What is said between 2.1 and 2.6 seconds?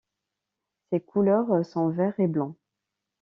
et blanc.